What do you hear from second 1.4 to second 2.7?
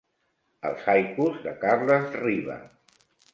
de Carles Riba.